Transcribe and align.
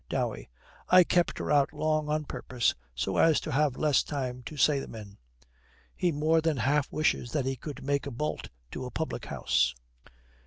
DOWEY. 0.09 0.49
'I 0.89 1.03
kept 1.03 1.37
her 1.37 1.51
out 1.51 1.71
long 1.73 2.09
on 2.09 2.25
purpose 2.25 2.73
so 2.95 3.17
as 3.17 3.39
to 3.41 3.51
have 3.51 3.77
less 3.77 4.01
time 4.01 4.41
to 4.47 4.57
say 4.57 4.79
them 4.79 4.95
in.' 4.95 5.19
He 5.95 6.11
more 6.11 6.41
than 6.41 6.57
half 6.57 6.91
wishes 6.91 7.33
that 7.33 7.45
he 7.45 7.55
could 7.55 7.83
make 7.83 8.07
a 8.07 8.11
bolt 8.11 8.49
to 8.71 8.85
a 8.85 8.89
public 8.89 9.25
house. 9.27 9.75